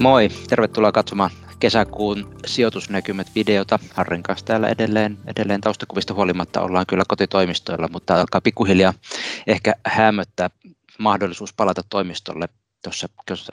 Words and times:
Moi, 0.00 0.28
tervetuloa 0.48 0.92
katsomaan 0.92 1.30
kesäkuun 1.60 2.34
sijoitusnäkymät 2.46 3.26
videota. 3.34 3.78
Harrin 3.94 4.22
kanssa 4.22 4.46
täällä 4.46 4.68
edelleen, 4.68 5.18
edelleen 5.26 5.60
taustakuvista 5.60 6.14
huolimatta 6.14 6.60
ollaan 6.60 6.86
kyllä 6.86 7.04
kotitoimistoilla, 7.08 7.88
mutta 7.92 8.20
alkaa 8.20 8.40
pikkuhiljaa 8.40 8.94
ehkä 9.46 9.74
hämöttää 9.86 10.50
mahdollisuus 10.98 11.52
palata 11.54 11.82
toimistolle 11.90 12.48
tuossa 12.82 13.08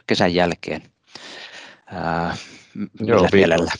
kesän 0.07 0.33
jälkeen. 0.33 0.83
Ää, 1.85 2.35
Joo, 2.99 3.27
mielellä? 3.31 3.71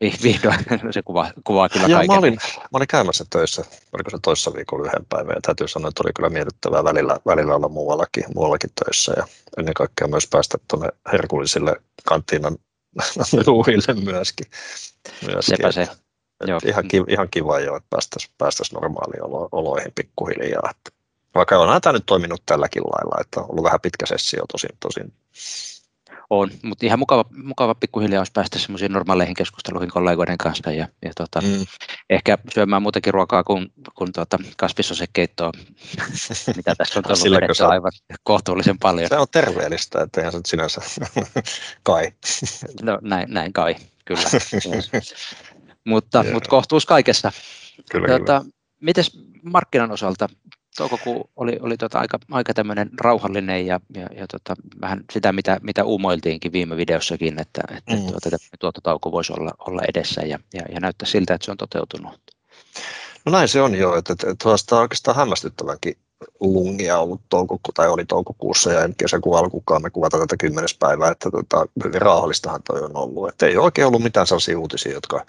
Vihdoin, 0.00 0.58
se 0.94 1.02
kuvaa, 1.02 1.30
kuvaa 1.44 1.68
kyllä 1.68 1.86
Joo, 1.86 1.98
kaiken. 1.98 2.14
Mä 2.14 2.18
olin, 2.18 2.38
mä 2.60 2.68
olin 2.72 2.88
käymässä 2.88 3.24
töissä, 3.30 3.64
oliko 3.92 4.10
se 4.10 4.18
toissa 4.22 4.54
viikolla 4.54 4.86
yhden 4.86 5.06
päivän, 5.08 5.34
ja 5.34 5.40
täytyy 5.40 5.68
sanoa, 5.68 5.88
että 5.88 6.02
oli 6.04 6.12
kyllä 6.12 6.30
miellyttävää 6.30 6.84
välillä, 6.84 7.18
välillä 7.26 7.54
olla 7.54 7.68
muuallakin, 7.68 8.24
muuallakin 8.34 8.70
töissä, 8.84 9.12
ja 9.16 9.26
ennen 9.58 9.74
kaikkea 9.74 10.08
myös 10.08 10.26
päästä 10.26 10.58
tuonne 10.68 10.88
herkullisille 11.12 11.76
kanttiinan 12.08 12.56
ruuille 13.46 13.94
myöskin. 14.12 14.46
myöskin 15.26 15.56
Sepä 15.56 15.72
se. 15.72 15.88
Joo. 16.46 16.60
Ihan, 16.66 16.88
kiva, 16.88 17.06
ihan 17.08 17.28
kiva 17.30 17.60
jo, 17.60 17.76
että 17.76 17.86
päästäisiin 17.90 18.34
päästäisi 18.38 18.74
normaaliin 18.74 19.48
oloihin 19.52 19.92
pikkuhiljaa. 19.94 20.72
Vaikka 21.34 21.58
onhan 21.58 21.80
tämä 21.80 21.92
nyt 21.92 22.06
toiminut 22.06 22.42
tälläkin 22.46 22.82
lailla, 22.82 23.20
että 23.20 23.40
on 23.40 23.50
ollut 23.50 23.64
vähän 23.64 23.80
pitkä 23.80 24.06
sessio 24.06 24.44
tosin, 24.52 24.70
tosin 24.80 25.12
on, 26.30 26.50
mutta 26.62 26.86
ihan 26.86 26.98
mukava, 26.98 27.24
mukava 27.42 27.74
pikkuhiljaa 27.74 28.20
olisi 28.20 28.32
päästä 28.32 28.58
semmoisiin 28.58 28.92
normaaleihin 28.92 29.34
keskusteluihin 29.34 29.90
kollegoiden 29.90 30.38
kanssa 30.38 30.72
ja, 30.72 30.88
ja 31.02 31.12
tota, 31.16 31.40
mm. 31.40 31.66
ehkä 32.10 32.38
syömään 32.54 32.82
muutakin 32.82 33.14
ruokaa 33.14 33.44
kuin, 33.44 33.72
kuin 33.94 34.12
tuota 34.12 34.38
kasvissosekeittoa, 34.56 35.52
mitä 36.56 36.74
tässä 36.78 36.98
on 36.98 37.02
tullut 37.02 37.36
vedetty 37.40 37.64
aivan 37.64 37.92
kohtuullisen 38.22 38.78
paljon. 38.78 39.08
Se 39.08 39.18
on 39.18 39.26
terveellistä, 39.32 40.02
että 40.02 40.20
eihän 40.20 40.32
se 40.32 40.40
sinänsä 40.46 40.80
kai. 41.82 42.12
no 42.82 42.98
näin, 43.02 43.30
näin 43.30 43.52
kai, 43.52 43.76
kyllä. 44.04 44.22
mutta, 45.84 46.24
mutta 46.32 46.48
kohtuus 46.48 46.86
kaikessa. 46.86 47.32
Kyllä, 47.90 48.08
tuota, 48.08 48.40
kyllä. 48.40 48.54
Mites 48.80 49.18
markkinan 49.42 49.92
osalta 49.92 50.28
toukokuu 50.76 51.30
oli, 51.36 51.58
oli 51.60 51.76
tota 51.76 51.98
aika, 51.98 52.18
aika 52.30 52.54
tämmöinen 52.54 52.90
rauhallinen 53.00 53.66
ja, 53.66 53.80
ja, 53.94 54.06
ja 54.16 54.26
tota, 54.26 54.54
vähän 54.80 55.04
sitä, 55.12 55.32
mitä, 55.32 55.60
mitä 55.62 55.84
uumoiltiinkin 55.84 56.52
viime 56.52 56.76
videossakin, 56.76 57.40
että, 57.40 57.60
että 57.76 57.92
mm. 57.92 58.06
tuota, 58.06 58.36
tuottotauko 58.60 59.12
voisi 59.12 59.32
olla, 59.32 59.52
olla 59.58 59.82
edessä 59.88 60.20
ja, 60.20 60.38
ja, 60.54 60.62
ja 60.72 60.80
näyttää 60.80 61.08
siltä, 61.08 61.34
että 61.34 61.44
se 61.44 61.50
on 61.50 61.56
toteutunut. 61.56 62.20
No 63.26 63.32
näin 63.32 63.48
se 63.48 63.62
on 63.62 63.74
jo, 63.74 63.96
että, 63.96 64.12
että 64.12 64.34
tuosta 64.42 64.80
oikeastaan 64.80 65.16
hämmästyttävänkin 65.16 65.96
lungia 66.40 66.98
ollut 66.98 67.20
toukoku, 67.28 67.72
tai 67.74 67.88
oli 67.88 68.04
toukokuussa 68.04 68.72
ja 68.72 68.88
kesäkuun 68.98 69.38
alkukaan 69.38 69.82
me 69.82 69.90
kuvata 69.90 70.18
tätä 70.18 70.36
kymmenes 70.36 70.76
päivää, 70.78 71.10
että 71.10 71.30
tota, 71.30 71.66
hyvin 71.84 72.02
rauhallistahan 72.02 72.62
toi 72.62 72.82
on 72.82 72.96
ollut. 72.96 73.28
Että 73.28 73.46
ei 73.46 73.56
oikein 73.56 73.86
ollut 73.86 74.02
mitään 74.02 74.26
sellaisia 74.26 74.58
uutisia, 74.58 74.92
jotka, 74.92 75.26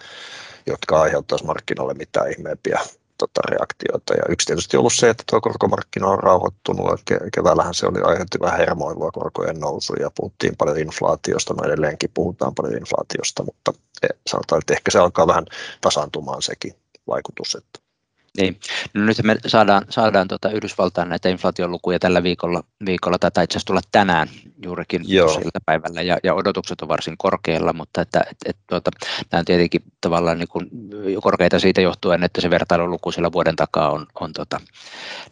jotka 0.66 1.00
aiheuttaisi 1.00 1.44
markkinoille 1.44 1.94
mitään 1.94 2.30
ihmeempiä 2.30 2.80
tota, 3.18 3.40
reaktioita. 3.48 4.14
Ja 4.14 4.22
yksi 4.28 4.46
tietysti 4.46 4.76
ollut 4.76 4.92
se, 4.92 5.10
että 5.10 5.24
tuo 5.30 5.40
korkomarkkina 5.40 6.06
on 6.06 6.18
rauhoittunut. 6.18 7.00
Ke- 7.10 7.28
keväällähän 7.32 7.74
se 7.74 7.86
oli 7.86 8.00
aiheutti 8.02 8.40
vähän 8.40 8.58
hermoilua 8.58 9.10
korkojen 9.10 9.60
nousu 9.60 9.94
ja 9.94 10.10
puhuttiin 10.16 10.56
paljon 10.56 10.78
inflaatiosta. 10.78 11.54
No 11.54 11.64
edelleenkin 11.64 12.10
puhutaan 12.14 12.54
paljon 12.54 12.74
inflaatiosta, 12.74 13.42
mutta 13.42 13.72
e, 14.02 14.06
sanotaan, 14.26 14.58
että 14.58 14.74
ehkä 14.74 14.90
se 14.90 14.98
alkaa 14.98 15.26
vähän 15.26 15.46
tasaantumaan 15.80 16.42
sekin 16.42 16.74
vaikutus. 17.06 17.54
Että 17.54 17.85
niin. 18.36 18.60
No 18.94 19.04
nyt 19.04 19.22
me 19.22 19.36
saadaan, 19.46 19.84
saadaan 19.88 20.28
tuota 20.28 20.50
Yhdysvaltain 20.50 21.08
näitä 21.08 21.28
inflaatiolukuja 21.28 21.98
tällä 21.98 22.22
viikolla, 22.22 22.62
viikolla. 22.86 23.18
Tai 23.18 23.28
itse 23.28 23.40
asiassa 23.52 23.66
tulla 23.66 23.80
tänään 23.92 24.28
juurikin 24.62 25.04
siltä 25.04 25.58
päivällä, 25.66 26.02
ja, 26.02 26.18
ja, 26.22 26.34
odotukset 26.34 26.80
on 26.80 26.88
varsin 26.88 27.14
korkealla, 27.18 27.72
mutta 27.72 28.00
että, 28.02 28.20
et, 28.30 28.36
et, 28.46 28.56
tuota, 28.66 28.90
nämä 29.32 29.38
on 29.38 29.44
tietenkin 29.44 29.82
tavallaan 30.00 30.38
niin 30.38 30.48
kuin 30.48 30.70
korkeita 31.22 31.58
siitä 31.58 31.80
johtuen, 31.80 32.24
että 32.24 32.40
se 32.40 32.50
vertailuluku 32.50 33.12
sillä 33.12 33.32
vuoden 33.32 33.56
takaa 33.56 33.90
on, 33.90 34.06
on 34.20 34.32
tota, 34.32 34.60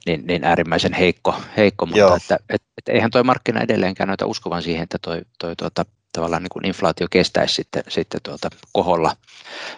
niin, 0.06 0.26
niin 0.26 0.44
äärimmäisen 0.44 0.92
heikko, 0.92 1.34
heikko 1.56 1.86
mutta 1.86 2.16
että, 2.16 2.38
et, 2.48 2.62
et, 2.78 2.88
eihän 2.88 3.10
tuo 3.10 3.24
markkina 3.24 3.60
edelleenkään 3.60 4.08
näytä 4.08 4.26
uskovan 4.26 4.62
siihen, 4.62 4.82
että 4.82 4.98
toi, 5.02 5.22
toi 5.38 5.56
tuota, 5.56 5.84
tavallaan 6.14 6.42
niin 6.42 6.50
kuin 6.50 6.66
inflaatio 6.66 7.06
kestäisi 7.10 7.54
sitten, 7.54 7.82
sitten 7.88 8.20
tuota 8.22 8.50
koholla 8.72 9.16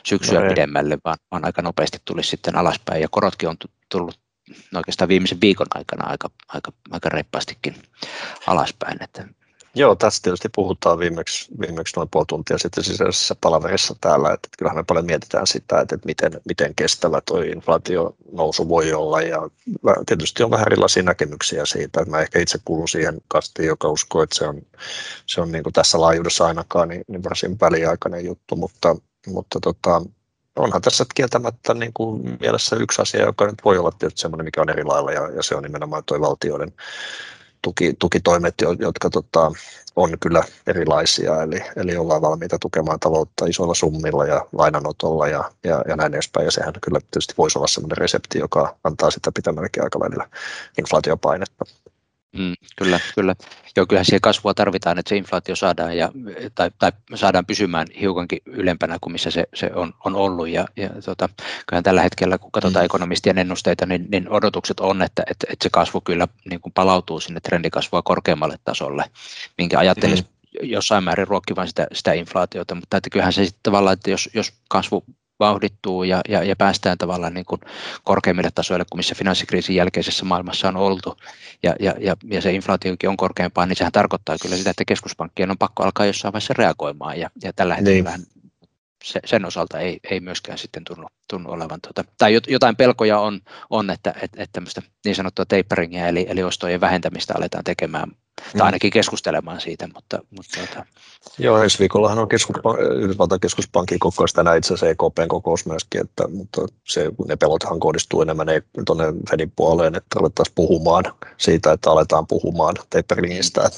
syksyä 0.02 0.40
no 0.40 0.48
pidemmälle, 0.48 0.98
vaan, 1.04 1.18
vaan 1.30 1.44
aika 1.44 1.62
nopeasti 1.62 1.98
tulisi 2.04 2.30
sitten 2.30 2.56
alaspäin. 2.56 3.02
Ja 3.02 3.08
korotkin 3.10 3.48
on 3.48 3.56
tullut 3.88 4.20
oikeastaan 4.74 5.08
viimeisen 5.08 5.40
viikon 5.40 5.66
aikana 5.74 6.10
aika, 6.10 6.30
aika, 6.48 6.72
aika 6.90 7.08
reippaastikin 7.08 7.82
alaspäin. 8.46 9.02
Että 9.02 9.28
Joo, 9.78 9.94
tästä 9.96 10.22
tietysti 10.22 10.48
puhutaan 10.54 10.98
viimeksi, 10.98 11.48
viimeksi 11.60 11.96
noin 11.96 12.08
puoli 12.12 12.26
tuntia 12.28 12.58
sitten 12.58 12.84
sisäisessä 12.84 13.36
palaverissa 13.40 13.96
täällä, 14.00 14.32
että 14.32 14.48
kyllähän 14.58 14.76
me 14.76 14.84
paljon 14.84 15.06
mietitään 15.06 15.46
sitä, 15.46 15.80
että 15.80 15.98
miten, 16.04 16.32
miten 16.44 16.74
kestävä 16.74 17.20
tuo 17.20 17.40
inflaatio 17.40 18.16
nousu 18.32 18.68
voi 18.68 18.92
olla. 18.92 19.20
Ja 19.20 19.50
tietysti 20.06 20.42
on 20.42 20.50
vähän 20.50 20.66
erilaisia 20.66 21.02
näkemyksiä 21.02 21.66
siitä, 21.66 22.00
että 22.00 22.10
mä 22.10 22.20
ehkä 22.20 22.38
itse 22.38 22.58
kuulun 22.64 22.88
siihen 22.88 23.20
kastiin, 23.28 23.66
joka 23.66 23.88
uskoo, 23.88 24.22
että 24.22 24.36
se 24.36 24.48
on, 24.48 24.62
se 25.26 25.40
on 25.40 25.52
niin 25.52 25.62
kuin 25.62 25.72
tässä 25.72 26.00
laajuudessa 26.00 26.46
ainakaan 26.46 26.88
niin, 26.88 27.04
niin 27.08 27.24
varsin 27.24 27.60
väliaikainen 27.60 28.24
juttu, 28.24 28.56
mutta, 28.56 28.96
mutta 29.26 29.60
tota, 29.60 30.02
onhan 30.56 30.82
tässä 30.82 31.04
kieltämättä 31.14 31.74
niin 31.74 31.92
kuin 31.94 32.38
mielessä 32.40 32.76
yksi 32.76 33.02
asia, 33.02 33.24
joka 33.24 33.46
nyt 33.46 33.64
voi 33.64 33.78
olla 33.78 33.92
tietysti 33.98 34.20
semmoinen, 34.20 34.44
mikä 34.44 34.60
on 34.60 34.70
eri 34.70 34.84
lailla 34.84 35.12
ja, 35.12 35.30
ja 35.30 35.42
se 35.42 35.54
on 35.54 35.62
nimenomaan 35.62 36.02
tuo 36.06 36.20
valtioiden 36.20 36.72
tuki, 37.66 37.94
tukitoimet, 37.98 38.54
jotka 38.78 39.10
tota, 39.10 39.52
on 39.96 40.10
kyllä 40.20 40.42
erilaisia, 40.66 41.42
eli, 41.42 41.60
eli 41.76 41.96
ollaan 41.96 42.22
valmiita 42.22 42.58
tukemaan 42.58 43.00
taloutta 43.00 43.46
isoilla 43.46 43.74
summilla 43.74 44.26
ja 44.26 44.46
lainanotolla 44.52 45.28
ja, 45.28 45.50
ja, 45.64 45.82
ja 45.88 45.96
näin 45.96 46.14
edespäin, 46.14 46.44
ja 46.44 46.50
sehän 46.50 46.74
kyllä 46.82 47.00
tietysti 47.00 47.34
voisi 47.38 47.58
olla 47.58 47.66
sellainen 47.66 47.96
resepti, 47.96 48.38
joka 48.38 48.76
antaa 48.84 49.10
sitä 49.10 49.32
pitemmälläkin 49.34 49.82
aikavälillä 49.82 50.28
inflaatiopainetta. 50.78 51.64
Mm, 52.32 52.54
kyllä, 52.76 53.00
kyllä. 53.14 53.34
Joo, 53.76 53.86
kyllähän 53.86 54.04
siihen 54.04 54.20
kasvua 54.20 54.54
tarvitaan, 54.54 54.98
että 54.98 55.08
se 55.08 55.16
inflaatio 55.16 55.56
saadaan, 55.56 55.96
ja, 55.96 56.12
tai, 56.54 56.70
tai 56.78 56.92
saadaan 57.14 57.46
pysymään 57.46 57.86
hiukankin 58.00 58.38
ylempänä 58.46 58.98
kuin 59.00 59.12
missä 59.12 59.30
se, 59.30 59.44
se 59.54 59.70
on, 59.74 59.94
on 60.04 60.16
ollut. 60.16 60.48
Ja, 60.48 60.66
ja 60.76 60.90
tota, 61.04 61.28
kyllähän 61.66 61.84
tällä 61.84 62.02
hetkellä, 62.02 62.38
kun 62.38 62.52
katsotaan 62.52 62.82
mm. 62.82 62.84
ekonomistien 62.84 63.38
ennusteita, 63.38 63.86
niin, 63.86 64.06
niin 64.10 64.28
odotukset 64.28 64.80
on, 64.80 65.02
että, 65.02 65.22
että, 65.30 65.46
että 65.50 65.62
se 65.62 65.68
kasvu 65.72 66.00
kyllä 66.00 66.28
niin 66.50 66.60
kuin 66.60 66.72
palautuu 66.72 67.20
sinne 67.20 67.40
trendikasvua 67.40 68.02
korkeammalle 68.02 68.56
tasolle, 68.64 69.04
minkä 69.58 69.78
ajattelisi 69.78 70.22
mm 70.22 70.28
jossain 70.62 71.04
määrin 71.04 71.28
ruokkivan 71.28 71.68
sitä, 71.68 71.86
sitä 71.92 72.12
inflaatiota, 72.12 72.74
mutta 72.74 72.96
että 72.96 73.10
kyllähän 73.10 73.32
se 73.32 73.44
sitten 73.44 73.62
tavallaan, 73.62 73.94
että 73.94 74.10
jos, 74.10 74.28
jos 74.34 74.52
kasvu 74.68 75.04
vauhdittuu 75.40 76.04
ja, 76.04 76.20
ja, 76.28 76.42
ja 76.42 76.56
päästään 76.56 76.98
tavallaan 76.98 77.34
niin 77.34 77.46
kuin 77.46 77.60
korkeimmille 78.04 78.50
tasoille 78.54 78.86
kuin 78.90 78.98
missä 78.98 79.14
finanssikriisin 79.14 79.76
jälkeisessä 79.76 80.24
maailmassa 80.24 80.68
on 80.68 80.76
oltu. 80.76 81.16
Ja, 81.62 81.74
ja, 81.80 81.94
ja, 81.98 82.16
ja 82.24 82.42
se 82.42 82.52
inflaatiokin 82.52 83.10
on 83.10 83.16
korkeampaa, 83.16 83.66
niin 83.66 83.76
sehän 83.76 83.92
tarkoittaa 83.92 84.36
kyllä 84.42 84.56
sitä, 84.56 84.70
että 84.70 84.84
keskuspankkien 84.84 85.50
on 85.50 85.58
pakko 85.58 85.82
alkaa 85.82 86.06
jossain 86.06 86.32
vaiheessa 86.32 86.54
reagoimaan. 86.58 87.20
Ja, 87.20 87.30
ja 87.42 87.52
tällä 87.52 87.74
hetkellä 87.74 88.16
niin. 88.16 88.26
se, 89.04 89.20
sen 89.24 89.44
osalta 89.44 89.78
ei, 89.78 90.00
ei 90.10 90.20
myöskään 90.20 90.58
sitten 90.58 90.84
tunnu, 90.84 91.06
tunnu 91.30 91.50
olevan, 91.50 91.80
tuota, 91.80 92.04
tai 92.18 92.40
jotain 92.48 92.76
pelkoja 92.76 93.18
on, 93.18 93.40
on 93.70 93.90
että, 93.90 94.10
että, 94.10 94.42
että 94.42 94.52
tämmöistä 94.52 94.82
niin 95.04 95.14
sanottua 95.14 95.44
taperingia, 95.44 96.08
eli, 96.08 96.26
eli 96.28 96.42
ostojen 96.42 96.80
vähentämistä 96.80 97.34
aletaan 97.36 97.64
tekemään, 97.64 98.10
tai 98.36 98.54
mm. 98.54 98.60
ainakin 98.60 98.90
keskustelemaan 98.90 99.60
siitä. 99.60 99.88
Mutta, 99.94 100.18
mutta 100.30 100.58
tuota. 100.58 100.86
Joo, 101.38 101.62
ensi 101.62 101.78
viikollahan 101.78 102.18
on 102.18 102.28
keskuspa- 102.28 102.94
Yhdysvaltain 102.94 103.40
keskuspankin 103.40 103.98
kokous, 103.98 104.32
tänään 104.32 104.58
itse 104.58 104.74
asiassa 104.74 104.88
EKPn 104.88 105.28
kokous 105.28 105.66
myöskin, 105.66 106.00
että, 106.00 106.28
mutta 106.28 106.66
se, 106.84 107.10
ne 107.28 107.36
pelothan 107.36 107.80
kohdistuu 107.80 108.22
enemmän 108.22 108.48
tuonne 108.86 109.04
Fedin 109.30 109.52
puoleen, 109.56 109.94
että 109.94 110.18
alettaisiin 110.20 110.54
puhumaan 110.54 111.04
siitä, 111.38 111.72
että 111.72 111.90
aletaan 111.90 112.26
puhumaan 112.26 112.74
taperingistä. 112.90 113.70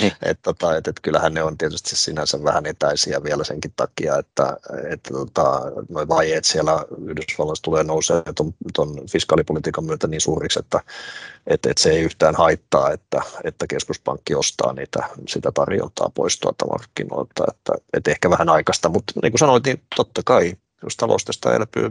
niin. 0.00 0.12
että, 0.22 0.42
tota, 0.42 0.76
että, 0.76 0.90
että 0.90 1.02
kyllähän 1.02 1.34
ne 1.34 1.42
on 1.42 1.58
tietysti 1.58 1.96
sinänsä 1.96 2.44
vähän 2.44 2.66
etäisiä 2.66 3.22
vielä 3.22 3.44
senkin 3.44 3.72
takia, 3.76 4.18
että, 4.18 4.56
että 4.92 5.10
tota, 5.12 5.62
noin 5.88 6.08
vaiheet 6.08 6.44
siellä 6.44 6.84
Yhdysvalloissa 7.06 7.62
tulee 7.62 7.84
nousee 7.84 8.22
tuon, 8.74 8.94
fiskaalipolitiikan 9.10 9.84
myötä 9.84 10.06
niin 10.06 10.20
suuriksi, 10.20 10.58
että, 10.58 10.80
että, 11.46 11.70
että 11.70 11.82
se 11.82 11.90
ei 11.90 12.02
yhtään 12.02 12.34
haittaa, 12.34 12.90
että, 12.90 13.22
että 13.44 13.66
keskuspankki 13.90 14.34
ostaa 14.34 14.72
niitä, 14.72 15.08
sitä 15.28 15.52
tarjontaa 15.52 16.10
pois 16.14 16.38
tuolta 16.38 16.66
markkinoilta. 16.66 17.44
Että, 17.48 17.72
että 17.92 18.10
ehkä 18.10 18.30
vähän 18.30 18.48
aikaista, 18.48 18.88
mutta 18.88 19.12
niin 19.22 19.32
kuin 19.32 19.38
sanoit, 19.38 19.64
niin 19.64 19.82
totta 19.96 20.22
kai, 20.24 20.52
jos 20.82 20.96
talous 20.96 21.24
tästä 21.24 21.54
elpyy 21.54 21.90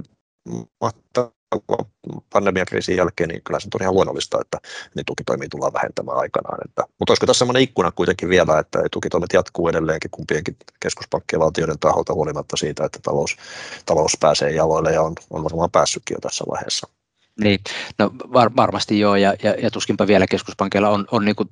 pandemiakriisin 2.34 2.98
jälkeen, 2.98 3.30
niin 3.30 3.42
kyllä 3.44 3.60
se 3.60 3.68
on 3.74 3.82
ihan 3.82 3.94
luonnollista, 3.94 4.42
että 4.42 4.58
ne 4.96 5.04
tukitoimia 5.06 5.50
tullaan 5.50 5.74
vähentämään 5.74 6.18
aikanaan. 6.18 6.60
Että, 6.66 6.84
mutta 7.00 7.12
olisiko 7.12 7.26
tässä 7.26 7.40
sellainen 7.40 7.64
ikkuna 7.64 7.92
kuitenkin 7.92 8.30
vielä, 8.30 8.60
että 8.60 8.80
tukitoimet 8.92 9.34
jatkuu 9.34 9.68
edelleenkin 9.68 10.12
kumpienkin 10.12 10.56
keskuspankkien 10.80 11.40
valtioiden 11.40 11.80
taholta 11.80 12.14
huolimatta 12.14 12.58
siitä, 12.58 12.86
että 12.86 13.00
talous, 13.04 13.38
talous 13.86 14.18
pääsee 14.20 14.52
jaloille 14.52 14.92
ja 14.92 15.02
on, 15.02 15.14
on 15.30 15.44
varmaan 15.44 15.72
päässytkin 15.72 16.16
jo 16.16 16.20
tässä 16.22 16.46
vaiheessa. 16.52 16.99
Niin, 17.40 17.60
no 17.98 18.12
var, 18.34 18.52
varmasti 18.56 19.00
joo, 19.00 19.16
ja, 19.16 19.34
ja, 19.44 19.56
ja 19.62 19.72
tuskinpa 19.72 20.08
vielä 20.08 20.28
keskuspankilla 20.28 20.90
on, 20.90 21.06
on 21.12 21.26
niin 21.26 21.36
kuin, 21.36 21.50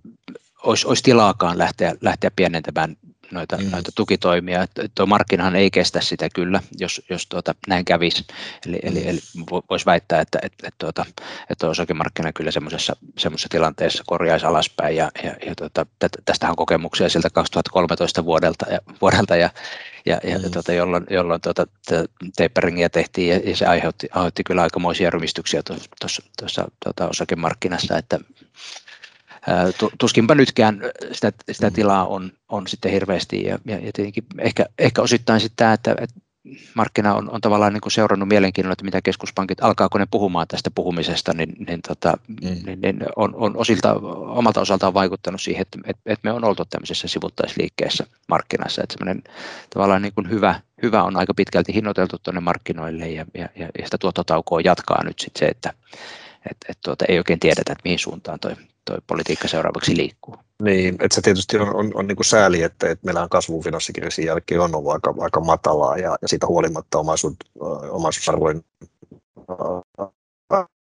olisi, 0.64 0.88
olisi 0.88 1.04
tilaakaan 1.04 1.58
lähteä, 1.58 1.96
lähteä 2.02 2.32
pienentämään 2.36 2.98
noita, 3.32 3.58
mm. 3.58 3.70
noita 3.72 3.92
tukitoimia. 3.96 4.66
Tuo 4.96 5.06
markkinahan 5.06 5.56
ei 5.56 5.72
kestä 5.72 6.02
sitä 6.02 6.30
kyllä, 6.36 6.62
jos, 6.78 7.02
jos 7.10 7.28
tuota, 7.28 7.56
näin 7.68 7.86
kävisi. 7.86 8.26
Eli, 8.68 8.80
mm. 8.84 8.90
eli, 8.90 9.08
eli 9.08 9.20
voisi 9.70 9.86
väittää, 9.86 10.22
että, 10.22 10.40
että, 10.42 10.68
että, 10.68 10.78
tuota, 10.78 11.06
että 11.50 11.70
osakemarkkina 11.70 12.34
kyllä 12.34 12.52
semmoisessa, 12.52 12.96
tilanteessa 13.50 14.04
korjaisi 14.08 14.46
alaspäin. 14.46 14.96
Ja, 14.96 15.12
ja, 15.24 15.36
ja 15.46 15.56
tuota, 15.56 15.86
tästähän 16.26 16.52
on 16.52 16.56
kokemuksia 16.56 17.10
sieltä 17.10 17.30
2013 17.30 18.26
vuodelta 18.26 18.66
ja, 18.72 18.80
vuodelta 19.02 19.36
ja, 19.36 19.50
ja, 20.06 20.20
ja 20.24 20.40
mm. 20.40 20.52
tuota, 20.52 20.74
jolloin, 20.74 21.06
jolloin 21.10 21.42
tuota, 21.42 21.68
taperingia 22.38 22.90
tehtiin 22.90 23.30
ja, 23.30 23.50
ja 23.50 23.56
se 23.56 23.66
aiheutti, 23.66 24.08
aiheutti 24.12 24.44
kyllä 24.44 24.62
aikamoisia 24.62 25.10
rymistyksiä 25.10 25.64
tuossa, 25.64 26.22
tuossa 26.40 26.72
tuota, 26.84 27.10
osakemarkkinassa, 27.10 27.98
että 27.98 28.20
tuskinpa 30.00 30.36
nytkään 30.36 30.82
sitä, 31.12 31.32
sitä 31.52 31.70
mm. 31.70 31.74
tilaa 31.74 32.06
on, 32.08 32.32
on 32.50 32.68
sitten 32.68 32.92
hirveästi 32.92 33.44
ja, 33.44 33.60
ja, 33.66 33.76
ja 33.76 33.92
tietenkin 33.94 34.24
ehkä, 34.40 34.66
ehkä 34.80 35.02
osittain 35.02 35.40
sitä, 35.40 35.74
että, 35.74 35.96
että 36.02 36.20
markkina 36.74 37.16
on, 37.16 37.30
on 37.32 37.42
tavallaan 37.42 37.74
niin 37.74 37.82
kuin 37.82 37.92
seurannut 37.92 38.30
mielenkiinnolla, 38.30 38.74
että 38.74 38.86
mitä 38.86 39.02
keskuspankit, 39.02 39.64
alkaako 39.64 39.98
ne 39.98 40.08
puhumaan 40.12 40.48
tästä 40.48 40.72
puhumisesta, 40.76 41.34
niin, 41.34 41.56
niin, 41.68 41.82
tota, 41.88 42.18
mm. 42.28 42.36
niin, 42.66 42.82
niin 42.82 43.00
on, 43.16 43.36
on 43.36 43.58
osilta, 43.58 43.94
omalta 44.14 44.62
osaltaan 44.62 44.94
vaikuttanut 44.94 45.42
siihen, 45.42 45.62
että, 45.62 45.80
että, 45.86 46.02
että 46.06 46.28
me 46.28 46.32
on 46.32 46.44
oltu 46.44 46.66
tämmöisessä 46.66 47.08
sivuttaisliikkeessä 47.08 48.08
markkinassa, 48.28 48.84
että 48.84 48.96
semmoinen 48.98 49.24
tavallaan 49.74 50.02
niin 50.02 50.14
kuin 50.14 50.30
hyvä, 50.30 50.62
hyvä 50.84 51.04
on 51.04 51.18
aika 51.18 51.34
pitkälti 51.34 51.74
hinnoiteltu 51.74 52.18
tuonne 52.24 52.42
markkinoille 52.42 53.10
ja, 53.10 53.26
ja, 53.34 53.50
ja 53.56 53.70
sitä 53.84 53.98
tuottotaukoa 53.98 54.62
jatkaa 54.62 55.04
nyt 55.04 55.20
sitten 55.20 55.40
se, 55.40 55.46
että 55.46 55.74
et, 56.52 56.58
et 56.70 56.78
tuota, 56.84 57.06
ei 57.10 57.18
oikein 57.18 57.40
tiedetä, 57.40 57.72
että 57.72 57.82
mihin 57.84 58.00
suuntaan 58.00 58.40
toi, 58.40 58.52
toi 58.88 58.98
politiikka 59.08 59.48
seuraavaksi 59.48 59.98
liikkuu. 59.98 60.36
Niin, 60.64 60.96
että 61.00 61.16
se 61.16 61.22
tietysti 61.22 61.58
on, 61.58 61.76
on, 61.76 61.92
on 61.94 62.08
niin 62.08 62.16
kuin 62.16 62.26
sääli, 62.26 62.64
että, 62.64 62.90
että 62.90 63.06
meillä 63.06 63.22
on 63.22 63.30
kasvu 63.30 63.62
finanssikriisin 63.62 64.26
jälkeen 64.26 64.62
on 64.62 64.76
ollut 64.76 64.92
aika, 64.92 65.14
aika 65.20 65.40
matalaa 65.40 65.98
ja, 65.98 66.18
ja 66.22 66.28
siitä 66.28 66.48
huolimatta 66.48 67.00
omaisuus, 67.00 67.36
omaisuusarvojen 67.90 68.64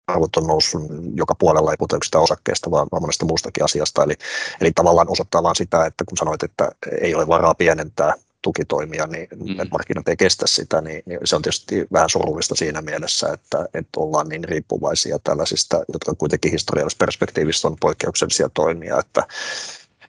arvot 0.07 0.35
on 0.35 0.47
noussut 0.47 0.81
joka 1.15 1.35
puolella, 1.35 1.71
ei 1.71 1.77
puhuta 1.77 1.95
yksistään 1.95 2.23
osakkeesta, 2.23 2.71
vaan, 2.71 2.87
vaan 2.91 3.03
monesta 3.03 3.25
muustakin 3.25 3.63
asiasta. 3.63 4.03
Eli, 4.03 4.13
eli 4.61 4.71
tavallaan 4.71 5.09
osoittaa 5.09 5.43
vain 5.43 5.55
sitä, 5.55 5.85
että 5.85 6.03
kun 6.07 6.17
sanoit, 6.17 6.43
että 6.43 6.71
ei 7.01 7.15
ole 7.15 7.27
varaa 7.27 7.55
pienentää 7.55 8.13
tukitoimia, 8.41 9.07
niin 9.07 9.27
mm. 9.35 9.49
että 9.51 9.71
markkinat 9.71 10.07
ei 10.07 10.17
kestä 10.17 10.47
sitä, 10.47 10.81
niin, 10.81 11.03
niin 11.05 11.19
se 11.23 11.35
on 11.35 11.41
tietysti 11.41 11.87
vähän 11.93 12.09
surullista 12.09 12.55
siinä 12.55 12.81
mielessä, 12.81 13.27
että, 13.33 13.65
että 13.73 13.99
ollaan 13.99 14.29
niin 14.29 14.43
riippuvaisia 14.43 15.19
tällaisista, 15.19 15.83
jotka 15.93 16.15
kuitenkin 16.15 16.51
historiallisessa 16.51 17.05
perspektiivistä 17.05 17.67
on 17.67 17.77
poikkeuksellisia 17.79 18.49
toimia, 18.53 18.99
että 18.99 19.23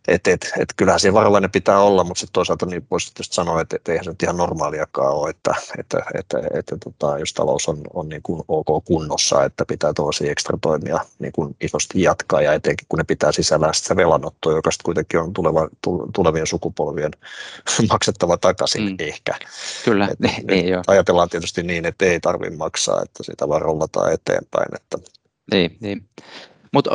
et, 0.08 0.26
et, 0.26 0.52
et 0.58 0.68
kyllähän 0.76 1.00
siinä 1.00 1.14
varovainen 1.14 1.50
pitää 1.50 1.80
olla, 1.80 2.04
mutta 2.04 2.20
sitten 2.20 2.32
toisaalta 2.32 2.66
niin 2.66 2.86
voisi 2.90 3.06
tietysti 3.06 3.34
sanoa, 3.34 3.60
että 3.60 3.76
et 3.76 3.88
eihän 3.88 4.04
se 4.04 4.10
nyt 4.10 4.22
ihan 4.22 4.36
normaaliakaan 4.36 5.14
ole, 5.14 5.30
että, 5.30 5.54
että, 5.78 5.98
että, 6.14 6.38
että, 6.38 6.58
että 6.58 6.76
tota, 6.84 7.18
jos 7.18 7.32
talous 7.32 7.68
on, 7.68 7.80
on 7.94 8.08
niin 8.08 8.22
kuin 8.22 8.42
ok 8.48 8.84
kunnossa, 8.84 9.44
että 9.44 9.64
pitää 9.68 9.92
tuollaisia 9.92 10.32
ekstra 10.32 10.58
toimia 10.60 11.00
niin 11.18 11.32
kuin 11.32 11.56
isosti 11.60 12.02
jatkaa 12.02 12.42
ja 12.42 12.52
etenkin 12.52 12.86
kun 12.88 12.98
ne 12.98 13.04
pitää 13.04 13.32
sisällään 13.32 13.74
sitä 13.74 13.96
velanottoa, 13.96 14.52
joka 14.52 14.70
sitten 14.70 14.84
kuitenkin 14.84 15.20
on 15.20 15.32
tuleva, 15.32 15.68
tulevien 16.14 16.46
sukupolvien 16.46 17.12
maksettava 17.90 18.36
takaisin 18.36 18.84
mm. 18.84 18.96
ehkä. 18.98 19.38
Kyllä, 19.84 20.08
et, 20.12 20.20
niin, 20.20 20.46
niin, 20.50 20.68
joo. 20.68 20.82
Ajatellaan 20.86 21.28
tietysti 21.28 21.62
niin, 21.62 21.86
että 21.86 22.04
ei 22.04 22.20
tarvitse 22.20 22.56
maksaa, 22.56 23.02
että 23.02 23.22
sitä 23.22 23.48
vaan 23.48 23.62
rollataan 23.62 24.12
eteenpäin. 24.12 24.74
Että, 24.74 24.98
niin, 25.52 25.76
niin. 25.80 26.08
Mutta 26.72 26.90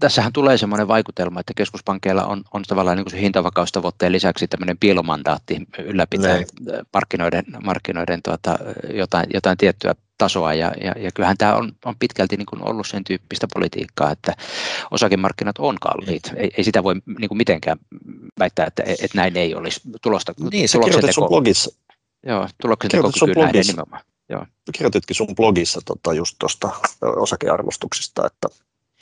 tässähän 0.00 0.32
tulee 0.32 0.58
semmoinen 0.58 0.88
vaikutelma, 0.88 1.40
että 1.40 1.52
keskuspankkeilla 1.56 2.24
on, 2.24 2.42
on 2.54 2.62
tavallaan 2.62 2.96
niin 2.96 3.04
kuin 3.04 3.12
se 3.12 3.20
hintavakaustavoitteen 3.20 4.12
lisäksi 4.12 4.48
tämmöinen 4.48 4.78
piilomandaatti 4.78 5.56
ylläpitää 5.78 6.34
Näin. 6.34 6.46
markkinoiden, 6.94 7.44
markkinoiden 7.64 8.22
tuota, 8.22 8.58
jotain, 8.94 9.26
jotain 9.34 9.58
tiettyä 9.58 9.94
tasoa 10.18 10.54
ja, 10.54 10.72
ja, 10.80 10.94
ja 10.98 11.10
kyllähän 11.14 11.36
tämä 11.36 11.54
on, 11.54 11.72
on 11.84 11.94
pitkälti 11.98 12.36
niin 12.36 12.46
kuin 12.46 12.68
ollut 12.68 12.86
sen 12.86 13.04
tyyppistä 13.04 13.46
politiikkaa, 13.54 14.10
että 14.10 14.36
osakemarkkinat 14.90 15.58
on 15.58 15.76
kalliit. 15.80 16.22
Ei, 16.36 16.50
ei 16.58 16.64
sitä 16.64 16.84
voi 16.84 16.94
niin 17.18 17.28
kuin 17.28 17.38
mitenkään 17.38 17.78
väittää, 18.38 18.66
että, 18.66 18.82
että 18.86 19.08
näin 19.14 19.36
ei 19.36 19.54
olisi 19.54 19.80
tulosta. 20.02 20.34
Niin, 20.52 20.68
sä 20.68 20.78
kirjoitit 20.84 21.14
sun 21.14 21.28
blogissa. 21.28 21.70
Joo, 22.26 22.48
tuloksen 22.62 22.90
tekokyky 22.90 23.40
näin 23.40 23.66
nimenomaan. 23.66 24.02
Joo. 24.30 24.46
Kirjoititkin 24.72 25.16
sun 25.16 25.34
blogissa 25.36 25.80
tota, 25.84 26.14
just 26.14 26.36
tuosta 26.38 26.70
osakearvostuksista, 27.02 28.26
että 28.26 28.48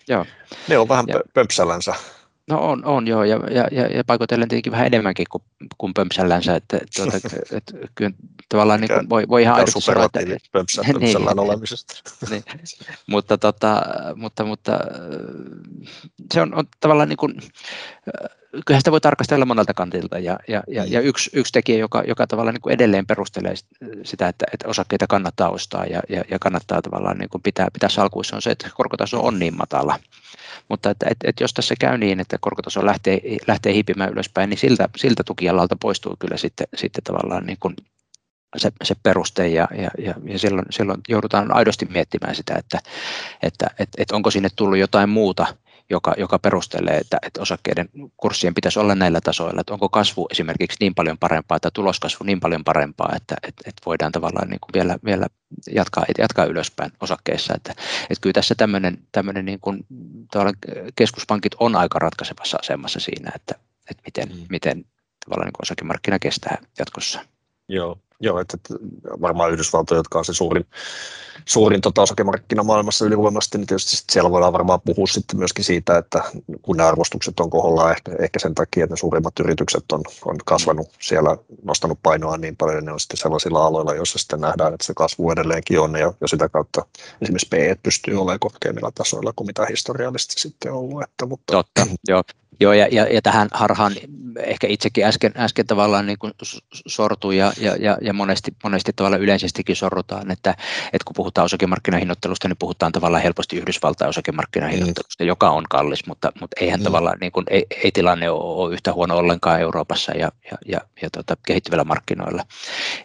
Joo. 0.09 0.27
ne 0.69 0.79
on 0.79 0.89
vähän 0.89 1.07
ja. 1.09 1.21
No 2.49 2.59
on, 2.61 2.85
on 2.85 3.07
joo, 3.07 3.25
ja, 3.25 3.37
ja, 3.51 3.69
ja, 3.71 3.87
ja 3.87 4.05
paikoitellen 4.05 4.49
tietenkin 4.49 4.73
vähän 4.73 4.87
enemmänkin 4.87 5.27
kuin, 5.31 5.43
kuin 5.79 5.95
pömpsällänsä, 5.95 6.57
että 6.57 6.79
tuota, 6.97 7.17
et, 7.57 7.73
kyllä 7.95 8.11
tavallaan 8.49 8.81
niin 8.81 8.89
kuin 8.89 9.09
voi, 9.09 9.29
voi 9.29 9.43
ihan 9.43 9.57
aidosti 9.57 9.81
sanoa, 9.81 10.05
että... 10.05 10.21
Pömpsä, 10.53 10.83
pömpsällään 10.93 11.37
niin, 11.37 11.47
olemisesta. 11.47 11.95
niin, 12.31 12.45
mutta, 13.07 13.39
tota, 13.39 13.83
mutta, 14.17 14.45
mutta 14.45 14.79
se 16.35 16.43
on, 16.43 16.55
on 16.55 16.65
tavallaan 16.81 17.09
niin 17.09 17.17
kuin, 17.17 17.35
kyllähän 18.51 18.81
sitä 18.81 18.91
voi 18.91 19.01
tarkastella 19.01 19.45
monelta 19.45 19.75
kantilta 19.75 20.19
ja, 20.19 20.39
ja, 20.49 20.63
ja, 20.69 20.85
ja 20.85 21.01
yksi, 21.01 21.31
yksi 21.33 21.53
tekijä, 21.53 21.79
joka, 21.79 22.03
joka 22.07 22.27
tavallaan 22.27 22.55
niin 22.55 22.63
kuin 22.63 22.73
edelleen 22.73 23.07
perustelee 23.07 23.55
sitä, 24.05 24.29
että, 24.29 24.47
että 24.53 24.69
osakkeita 24.69 25.07
kannattaa 25.07 25.51
ostaa 25.51 25.85
ja, 25.85 26.03
ja, 26.09 26.25
ja 26.31 26.39
kannattaa 26.39 26.83
tavallaan 26.83 27.19
niin 27.19 27.31
kuin 27.31 27.43
pitää, 27.43 27.69
pitää 27.73 27.89
salkuissa 27.89 28.37
on 28.37 28.43
se, 28.43 28.51
että 28.51 28.71
korkotaso 28.75 29.21
on 29.21 29.39
niin 29.39 29.57
matala. 29.57 29.99
Mutta 30.69 30.91
että, 30.91 31.07
että, 31.11 31.29
että 31.29 31.45
jos 31.45 31.55
tässä 31.55 31.75
käy 31.81 31.99
niin, 31.99 32.21
että 32.21 32.37
korkotaso 32.41 32.87
lähtee, 32.87 33.21
lähtee 33.47 33.73
hiipimään 33.73 34.13
ylöspäin, 34.13 34.51
niin 34.51 34.59
siltä, 34.59 34.89
siltä 34.97 35.23
tukialalta 35.25 35.77
poistuu 35.81 36.17
kyllä 36.19 36.37
sitten, 36.37 36.67
sitten 36.77 37.05
tavallaan 37.05 37.47
niin 37.47 37.59
kuin 37.61 37.77
se, 38.57 38.73
se 38.85 38.95
peruste 39.03 39.49
ja, 39.49 39.69
ja, 39.75 39.91
ja, 39.99 40.15
ja 40.25 40.39
silloin, 40.39 40.67
silloin 40.71 41.01
joudutaan 41.09 41.55
aidosti 41.55 41.87
miettimään 41.91 42.35
sitä, 42.35 42.55
että, 42.55 42.79
että, 43.43 43.67
että, 43.79 43.97
että 43.99 44.17
onko 44.17 44.31
sinne 44.31 44.49
tullut 44.57 44.79
jotain 44.79 45.09
muuta, 45.09 45.47
joka, 45.91 46.15
joka 46.19 46.39
perustelee, 46.39 46.97
että, 46.97 47.19
että 47.23 47.41
osakkeiden 47.41 47.89
kurssien 48.17 48.55
pitäisi 48.55 48.79
olla 48.79 48.95
näillä 48.95 49.21
tasoilla, 49.21 49.61
että 49.61 49.73
onko 49.73 49.89
kasvu 49.89 50.27
esimerkiksi 50.31 50.77
niin 50.81 50.95
paljon 50.95 51.19
parempaa 51.19 51.61
tai 51.61 51.71
tuloskasvu 51.75 52.25
niin 52.25 52.41
paljon 52.41 52.65
parempaa, 52.65 53.13
että, 53.17 53.37
että, 53.43 53.63
että 53.67 53.83
voidaan 53.87 54.13
tavallaan 54.13 54.49
niin 54.49 54.61
kuin 54.61 54.71
vielä, 54.75 54.99
vielä 55.05 55.27
jatkaa, 55.75 56.05
jatkaa 56.19 56.45
ylöspäin 56.45 56.93
osakkeissa. 57.01 57.55
Että, 57.55 57.71
että 58.03 58.21
kyllä 58.21 58.35
tässä 58.35 58.55
tämmöinen, 58.55 58.99
tämmöinen 59.13 59.45
niin 59.45 59.61
kuin, 59.61 59.87
keskuspankit 60.97 61.55
on 61.61 61.77
aika 61.77 61.99
ratkaisevassa 61.99 62.59
asemassa 62.61 63.01
siinä, 63.01 63.33
että, 63.35 63.55
että 63.91 64.03
miten, 64.07 64.29
mm. 64.29 64.47
miten 64.51 64.85
tavallaan 65.25 65.47
niin 65.47 65.53
kuin 65.53 65.65
osakemarkkina 65.65 66.19
kestää 66.19 66.59
jatkossa. 66.79 67.21
Joo, 67.69 67.99
Joo, 68.21 68.41
että, 68.41 68.57
että 68.57 68.75
varmaan 69.21 69.53
Yhdysvaltoja, 69.53 69.99
jotka 69.99 70.19
on 70.19 70.25
se 70.25 70.35
suurin, 70.35 70.67
suurin 71.45 71.81
tota, 71.81 72.03
osakemarkkina 72.03 72.63
maailmassa 72.63 73.05
ylivoimaisesti, 73.05 73.59
niin 73.59 73.67
tietysti 73.67 74.05
siellä 74.13 74.31
voidaan 74.31 74.53
varmaan 74.53 74.81
puhua 74.81 75.07
sitten 75.07 75.39
myöskin 75.39 75.65
siitä, 75.65 75.99
että 75.99 76.23
kun 76.63 76.77
ne 76.77 76.83
arvostukset 76.83 77.41
on 77.41 77.51
kohdallaan 77.51 77.91
ehkä, 77.91 78.13
ehkä 78.19 78.39
sen 78.39 78.55
takia, 78.55 78.85
että 78.85 78.93
ne 78.93 78.97
suurimmat 78.97 79.41
yritykset 79.41 79.93
on, 79.93 80.03
on 80.25 80.37
kasvanut 80.45 80.89
siellä, 81.01 81.37
nostanut 81.65 81.99
painoa 82.03 82.37
niin 82.37 82.57
paljon, 82.57 82.79
että 82.79 82.91
ne 82.91 82.93
on 82.93 83.01
sitten 83.01 83.17
sellaisilla 83.17 83.67
aloilla, 83.67 83.95
joissa 83.95 84.19
sitten 84.19 84.41
nähdään, 84.41 84.75
että 84.75 84.87
se 84.87 84.93
kasvu 84.97 85.31
edelleenkin 85.31 85.81
on, 85.81 85.97
ja, 85.97 86.13
ja 86.21 86.29
sitä 86.29 86.49
kautta 86.49 86.87
esimerkiksi 87.23 87.49
P 87.51 87.83
pystyy 87.83 88.17
olemaan 88.17 88.39
korkeimmilla 88.39 88.93
tasoilla 88.95 89.33
kuin 89.37 89.47
mitä 89.47 89.67
historiallisesti 89.67 90.41
sitten 90.41 90.73
on 90.73 90.79
ollut. 90.79 91.03
Että, 91.03 91.27
mutta... 91.27 91.53
Totta, 91.53 91.87
joo. 92.09 92.23
Joo, 92.61 92.73
ja, 92.73 92.89
ja, 92.91 93.07
ja 93.15 93.23
tähän 93.23 93.49
harhaan 93.53 93.93
ehkä 94.39 94.67
itsekin 94.67 95.05
äsken, 95.05 95.33
äsken 95.37 95.67
tavallaan 95.67 96.07
niin 96.07 96.19
kuin 96.19 96.33
sortui 96.87 97.37
ja, 97.37 97.53
ja, 97.61 97.77
ja, 97.81 97.99
ja 98.09 98.13
monesti, 98.13 98.51
monesti 98.63 98.93
tavallaan 98.97 99.23
yleisestikin 99.23 99.77
sorrutaan, 99.77 100.31
että, 100.31 100.51
että 100.93 101.05
kun 101.05 101.15
puhutaan 101.17 101.45
osakemarkkinahinnoittelusta, 101.45 102.49
niin 102.49 102.57
puhutaan 102.59 102.93
tavallaan 102.93 103.23
helposti 103.23 103.57
Yhdysvaltain 103.57 104.09
osakemarkkinahinnoittelusta, 104.09 105.25
mm. 105.25 105.29
joka 105.29 105.51
on 105.51 105.65
kallis, 105.71 106.07
mutta, 106.07 106.33
mutta 106.41 106.57
eihän 106.61 106.81
mm. 106.81 106.85
tavallaan, 106.85 107.19
niin 107.21 107.33
kuin, 107.33 107.47
ei, 107.51 107.67
ei 107.85 107.93
tilanne 107.93 108.31
ole, 108.31 108.75
yhtä 108.75 108.93
huono 108.93 109.17
ollenkaan 109.17 109.61
Euroopassa 109.61 110.13
ja, 110.13 110.33
ja, 110.51 110.59
ja, 110.67 110.81
ja 111.03 111.11
tota, 111.11 111.37
kehittyvillä 111.47 111.85
markkinoilla. 111.85 112.45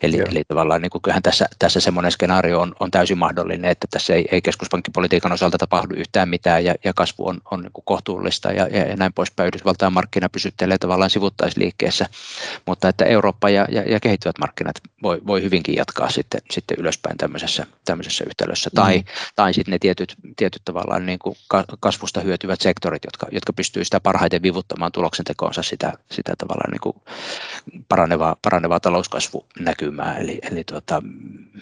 Eli, 0.01 0.21
eli 0.31 0.43
tavallaan 0.47 0.81
niin 0.81 0.89
kuin, 0.89 1.01
kyllähän 1.01 1.23
tässä, 1.23 1.45
tässä 1.59 1.79
semmoinen 1.79 2.11
skenaario 2.11 2.59
on, 2.61 2.75
on 2.79 2.91
täysin 2.91 3.17
mahdollinen, 3.17 3.71
että 3.71 3.87
tässä 3.91 4.13
ei, 4.13 4.25
ei 4.31 4.41
keskuspankkipolitiikan 4.41 5.31
osalta 5.31 5.57
tapahdu 5.57 5.95
yhtään 5.95 6.29
mitään 6.29 6.65
ja, 6.65 6.75
ja 6.83 6.93
kasvu 6.93 7.27
on, 7.27 7.41
on 7.51 7.61
niin 7.61 7.73
kuin 7.73 7.85
kohtuullista 7.85 8.51
ja, 8.51 8.67
ja, 8.67 8.87
ja 8.87 8.95
näin 8.95 9.13
poispäin 9.13 9.47
Yhdysvaltain 9.47 9.93
markkina 9.93 10.29
pysyttelee 10.29 10.77
tavallaan 10.77 11.09
sivuttaisliikkeessä, 11.09 12.05
mutta 12.67 12.89
että 12.89 13.05
Eurooppa 13.05 13.49
ja, 13.49 13.67
ja, 13.69 13.81
ja 13.81 13.99
kehittyvät 13.99 14.37
markkinat 14.39 14.75
voi, 15.03 15.21
voi 15.27 15.43
hyvinkin 15.43 15.75
jatkaa 15.75 16.09
sitten, 16.09 16.41
sitten 16.51 16.77
ylöspäin 16.79 17.17
tämmöisessä, 17.17 17.67
tämmöisessä 17.85 18.23
yhtälössä. 18.27 18.69
Mm. 18.73 18.75
Tai, 18.75 19.03
tai 19.35 19.53
sitten 19.53 19.71
ne 19.71 19.79
tietyt, 19.79 20.15
tietyt 20.35 20.61
tavallaan 20.65 21.05
niin 21.05 21.19
kuin 21.19 21.35
kasvusta 21.79 22.21
hyötyvät 22.21 22.61
sektorit, 22.61 23.03
jotka, 23.05 23.27
jotka 23.31 23.53
pystyvät 23.53 23.87
sitä 23.87 23.99
parhaiten 23.99 24.41
vivuttamaan 24.41 24.91
tuloksentekoonsa 24.91 25.63
sitä, 25.63 25.93
sitä 26.11 26.33
tavallaan 26.37 26.71
niin 26.71 26.81
kuin 26.81 26.95
paranevaa, 27.89 28.35
paranevaa 28.41 28.79
talouskasvunäkymää. 28.79 30.17
Eli, 30.17 30.39
eli 30.51 30.63
tuota, 30.63 31.01
mm. 31.01 31.61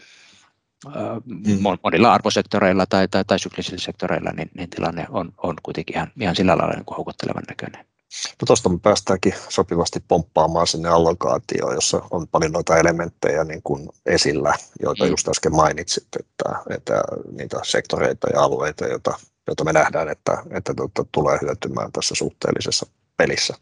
monilla 1.83 2.13
arvosektoreilla 2.13 2.85
tai, 2.85 3.07
tai, 3.07 3.25
tai 3.25 3.39
syklisillä 3.39 3.79
sektoreilla, 3.79 4.31
niin, 4.31 4.51
niin 4.53 4.69
tilanne 4.69 5.05
on, 5.09 5.33
on 5.37 5.55
kuitenkin 5.63 5.95
ihan, 5.95 6.11
ihan 6.19 6.35
sillä 6.35 6.57
lailla 6.57 6.75
niin 6.75 6.95
houkuttelevan 6.97 7.43
näköinen. 7.47 7.90
No 8.41 8.45
tuosta 8.45 8.69
me 8.69 8.79
päästäänkin 8.81 9.33
sopivasti 9.49 10.03
pomppaamaan 10.07 10.67
sinne 10.67 10.89
allokaatioon, 10.89 11.75
jossa 11.75 12.01
on 12.11 12.27
paljon 12.27 12.51
noita 12.51 12.77
elementtejä 12.77 13.43
niin 13.43 13.61
kuin 13.63 13.89
esillä, 14.05 14.53
joita 14.81 15.03
mm. 15.03 15.09
just 15.09 15.27
äsken 15.27 15.55
mainitsit, 15.55 16.07
että, 16.19 16.59
että 16.69 16.93
niitä 17.31 17.59
sektoreita 17.63 18.27
ja 18.33 18.41
alueita, 18.43 18.87
joita, 18.87 19.19
joita 19.47 19.63
me 19.63 19.73
nähdään, 19.73 20.09
että, 20.09 20.43
että 20.51 20.73
tuota, 20.73 21.05
tulee 21.11 21.37
hyötymään 21.41 21.91
tässä 21.91 22.15
suhteellisessa 22.15 22.85
pelissä. 23.17 23.53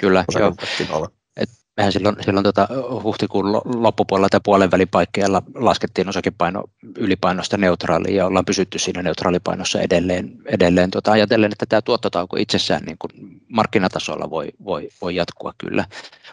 Kyllä, 0.00 0.24
joo 0.38 1.08
mehän 1.80 1.92
silloin, 1.92 2.16
silloin 2.24 2.44
tota 2.44 2.68
huhtikuun 3.02 3.52
loppupuolella 3.64 4.28
tai 4.28 4.40
puolen 4.44 4.70
välipaikkeella 4.70 5.42
laskettiin 5.54 6.08
osakepaino 6.08 6.64
ylipainosta 6.98 7.56
neutraaliin 7.56 8.16
ja 8.16 8.26
ollaan 8.26 8.44
pysytty 8.44 8.78
siinä 8.78 9.02
neutraalipainossa 9.02 9.80
edelleen, 9.80 10.32
edelleen 10.46 10.90
tota, 10.90 11.12
ajatellen, 11.12 11.52
että 11.52 11.66
tämä 11.68 11.82
tuottotauko 11.82 12.36
itsessään 12.36 12.82
niin 12.82 12.96
kuin 12.98 13.29
markkinatasolla 13.50 14.30
voi, 14.30 14.48
voi, 14.64 14.88
voi 15.00 15.14
jatkua 15.14 15.52
kyllä, 15.58 15.84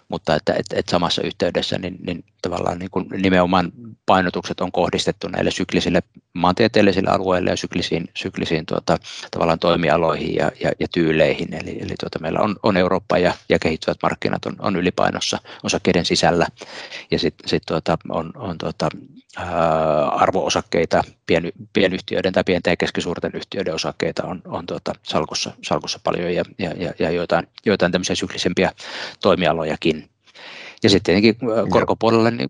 mutta 0.09 0.35
että 0.35 0.53
et, 0.53 0.65
et 0.73 0.89
samassa 0.89 1.21
yhteydessä 1.21 1.77
niin, 1.77 1.97
niin 2.07 2.23
tavallaan 2.41 2.79
niin 2.79 2.91
kuin 2.91 3.05
nimenomaan 3.21 3.71
painotukset 4.05 4.61
on 4.61 4.71
kohdistettu 4.71 5.27
näille 5.27 5.51
syklisille 5.51 6.03
maantieteellisille 6.33 7.09
alueille 7.09 7.49
ja 7.49 7.57
syklisiin, 7.57 8.09
syklisiin 8.13 8.65
tuota, 8.65 8.97
tavallaan 9.31 9.59
toimialoihin 9.59 10.35
ja, 10.35 10.51
ja, 10.63 10.71
ja 10.79 10.87
tyyleihin. 10.93 11.53
Eli, 11.53 11.77
eli 11.81 11.93
tuota, 11.99 12.19
meillä 12.19 12.39
on, 12.39 12.55
on 12.63 12.77
Eurooppa 12.77 13.17
ja, 13.17 13.33
ja 13.49 13.59
kehittyvät 13.59 13.97
markkinat 14.03 14.45
on, 14.45 14.55
on 14.59 14.75
ylipainossa 14.75 15.39
osakkeiden 15.63 16.05
sisällä. 16.05 16.47
Ja 17.11 17.19
sitten 17.19 17.49
sit 17.49 17.63
tuota, 17.67 17.97
on, 18.09 18.31
on 18.35 18.57
tuota, 18.57 18.89
arvoosakkeita, 20.11 21.03
pien, 21.27 21.51
pienyhtiöiden 21.73 22.33
tai 22.33 22.43
pienten 22.43 22.71
ja 22.71 22.77
keskisuurten 22.77 23.31
yhtiöiden 23.33 23.73
osakkeita 23.73 24.23
on, 24.23 24.41
on 24.45 24.65
tuota, 24.65 24.93
salkussa, 25.03 25.51
salkussa 25.63 25.99
paljon 26.03 26.33
ja, 26.33 26.43
ja, 26.59 26.71
ja, 26.77 26.93
ja 26.99 27.11
joitain, 27.11 27.47
joitain 27.65 27.91
tämmöisiä 27.91 28.15
syklisempiä 28.15 28.71
toimialojakin. 29.21 30.09
Ja 30.83 30.89
sitten 30.89 31.15
tietenkin 31.15 31.49
korkopuolelle 31.69 32.31
niin 32.31 32.49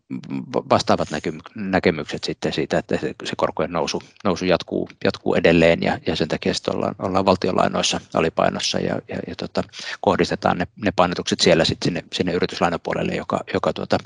vastaavat 0.70 1.08
näkemykset 1.56 2.24
sitten 2.24 2.54
siitä, 2.54 2.78
että 2.78 3.00
se 3.24 3.34
korkojen 3.38 3.72
nousu, 3.72 4.02
nousu 4.24 4.46
jatkuu, 4.46 4.90
jatkuu 5.04 5.36
edelleen 5.36 5.84
ja, 5.84 6.00
ja 6.08 6.16
sen 6.16 6.28
takia 6.28 6.54
sitten 6.54 6.76
ollaan, 6.76 6.96
ollaan 7.00 7.26
valtionlainoissa 7.26 8.02
alipainossa 8.14 8.80
ja, 8.80 9.02
ja, 9.08 9.20
ja 9.28 9.36
tota, 9.36 9.64
kohdistetaan 10.02 10.58
ne, 10.58 10.68
ne 10.76 10.92
painotukset 10.96 11.40
siellä 11.40 11.66
sitten 11.66 11.86
sinne, 11.86 12.04
sinne 12.14 12.34
yrityslainapuolelle, 12.34 13.16
joka, 13.16 13.40
joka 13.54 13.74
tuota, 13.74 13.98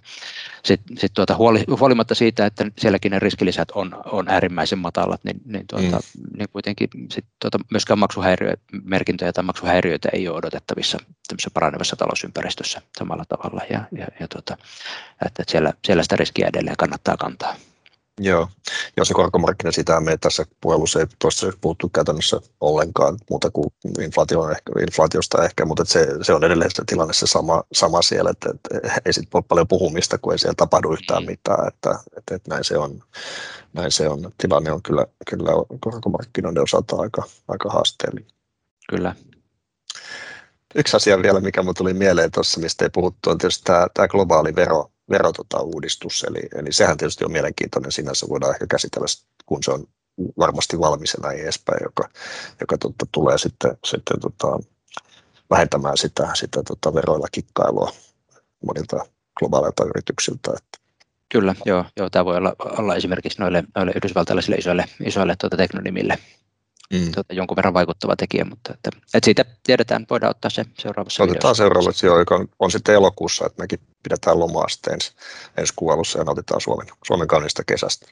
sitten 0.66 0.98
sit 0.98 1.14
tuota, 1.14 1.36
huoli, 1.36 1.64
huolimatta 1.80 2.16
siitä, 2.16 2.46
että 2.46 2.66
sielläkin 2.78 3.12
ne 3.12 3.20
riskilisät 3.20 3.72
on, 3.72 4.02
on 4.06 4.30
äärimmäisen 4.30 4.80
matalat, 4.80 5.24
niin, 5.24 5.42
niin, 5.46 5.68
tuota, 5.68 6.00
mm. 6.18 6.38
niin 6.38 6.50
kuitenkin 6.54 6.90
sit, 7.12 7.26
tuota, 7.40 7.60
myöskään 7.72 8.00
maksuhäiriömerkintöjä 8.00 9.34
tai 9.34 9.44
maksuhäiriöitä 9.44 10.10
ei 10.14 10.28
ole 10.28 10.38
odotettavissa 10.38 10.98
tämmöisessä 11.28 11.52
paranevassa 11.54 11.96
talousympäristössä 11.96 12.82
samalla 12.98 13.24
tavalla. 13.30 13.62
Ja, 13.70 13.84
ja, 13.92 14.08
ja 14.20 14.28
tuota, 14.28 14.58
että 15.26 15.44
siellä, 15.48 15.74
siellä 15.86 16.04
sitä 16.04 16.16
riskiä 16.16 16.48
edelleen 16.48 16.78
kannattaa 16.78 17.18
kantaa. 17.18 17.56
Joo, 18.20 18.48
jos 18.98 19.08
se 19.08 19.14
korkomarkkina 19.14 19.72
sitä 19.72 20.00
me 20.00 20.18
tässä 20.18 20.46
puhelussa 20.62 21.00
ei 21.00 21.06
tuossa 21.20 21.54
puhuttu 21.62 21.90
käytännössä 21.90 22.42
ollenkaan 22.62 23.18
muuta 23.30 23.52
kuin 23.52 23.68
inflaatio 24.02 24.50
ehkä, 24.50 24.72
inflaatiosta 24.82 25.46
ehkä, 25.46 25.66
mutta 25.66 25.86
se, 25.86 26.08
se, 26.22 26.34
on 26.34 26.44
edelleen 26.44 26.72
se 26.74 26.84
tilanne 26.86 27.14
se 27.14 27.28
sama, 27.28 27.64
sama 27.74 28.02
siellä, 28.02 28.30
että, 28.30 28.50
että 28.50 29.02
ei 29.06 29.14
sitten 29.14 29.30
ole 29.34 29.44
paljon 29.48 29.68
puhumista, 29.68 30.18
kun 30.18 30.34
ei 30.34 30.40
siellä 30.40 30.56
tapahdu 30.58 30.94
yhtään 30.94 31.24
mm. 31.24 31.30
mitään, 31.30 31.68
että, 31.68 32.00
että, 32.18 32.36
että 32.36 32.50
näin, 32.50 32.64
se 32.64 32.78
on, 32.78 33.04
näin 33.74 33.92
se 33.92 34.10
on. 34.10 34.32
Tilanne 34.38 34.72
on 34.72 34.82
kyllä, 34.82 35.06
kyllä 35.30 35.52
korkomarkkinoiden 35.80 36.64
osalta 36.64 36.96
aika, 36.96 37.24
aika 37.48 37.70
haasteellinen. 37.70 38.32
Kyllä, 38.90 39.16
Yksi 40.76 40.98
asia 40.98 41.22
vielä, 41.22 41.40
mikä 41.40 41.62
minulle 41.62 41.74
tuli 41.74 41.94
mieleen 41.94 42.32
tuossa, 42.32 42.60
mistä 42.60 42.86
ei 42.86 42.90
puhuttu, 42.90 43.30
on 43.30 43.38
tietysti 43.38 43.64
tämä, 43.64 43.88
tämä 43.94 44.08
globaali 44.08 44.56
vero, 44.56 44.92
verotota-uudistus. 45.10 46.24
Eli, 46.24 46.42
eli 46.56 46.72
sehän 46.72 46.98
tietysti 46.98 47.26
on 47.26 47.32
mielenkiintoinen 47.32 47.92
sinänsä, 47.92 48.30
voidaan 48.30 48.54
ehkä 48.54 48.68
käsitellä, 48.68 49.06
kun 49.46 49.64
se 49.64 49.72
on 49.72 49.88
varmasti 50.38 50.80
valmis 50.80 51.14
ja 51.14 51.20
näin 51.28 51.40
edespäin, 51.40 51.80
joka, 51.84 52.10
joka 52.60 52.78
totta, 52.78 53.06
tulee 53.12 53.38
sitten, 53.38 53.78
sitten 53.86 54.20
tota, 54.20 54.60
vähentämään 55.50 55.98
sitä, 55.98 56.30
sitä 56.34 56.64
tota, 56.64 56.94
veroilla 56.94 57.28
kikkailua 57.32 57.92
monilta 58.66 59.06
globaaleilta 59.40 59.86
yrityksiltä. 59.86 60.52
Että. 60.58 60.78
Kyllä, 61.30 61.56
joo, 61.66 61.86
joo, 61.98 62.10
tämä 62.10 62.26
voi 62.26 62.38
olla, 62.38 62.56
olla 62.60 62.96
esimerkiksi 62.96 63.40
noille, 63.40 63.64
noille 63.76 63.94
yhdysvaltalaisille 63.96 64.56
isoille, 64.56 64.86
isoille 65.06 65.36
tuota 65.40 65.58
teknonimille 65.58 66.18
mm. 66.92 67.12
tuota, 67.12 67.34
jonkun 67.34 67.56
verran 67.56 67.74
vaikuttava 67.74 68.16
tekijä, 68.16 68.46
mutta 68.46 68.74
että, 68.74 68.90
että 69.14 69.26
siitä 69.26 69.46
tiedetään, 69.64 70.06
voidaan 70.10 70.32
ottaa 70.32 70.52
se 70.52 70.66
seuraavassa 70.78 71.24
Otetaan 71.24 71.40
videossa. 71.40 71.64
seuraavaksi, 71.64 72.06
joo, 72.06 72.20
joka 72.20 72.36
on, 72.36 72.48
on 72.60 72.72
sitten 72.72 72.96
elokuussa, 72.96 73.46
että 73.46 73.64
mekin 73.64 73.80
pidetään 74.04 74.40
lomaa 74.40 74.68
sitten 74.70 74.94
ensi, 74.94 75.12
ensi 75.58 75.74
kuvalussa 75.76 76.20
ja 76.20 76.26
nautitaan 76.26 76.62
Suomen, 76.62 76.88
Suomen 77.08 77.28
kaunista 77.28 77.64
kesästä. 77.64 78.08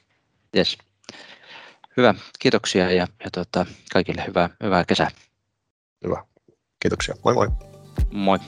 Yes. 0.56 0.78
Hyvä, 1.96 2.14
kiitoksia 2.38 2.90
ja, 2.90 3.06
ja 3.24 3.30
tuota, 3.34 3.66
kaikille 3.92 4.24
hyvää, 4.26 4.50
hyvää 4.62 4.84
kesää. 4.84 5.10
Hyvä, 6.04 6.24
kiitoksia. 6.80 7.14
Moi 7.24 7.34
moi. 7.34 7.48
Moi. 8.10 8.38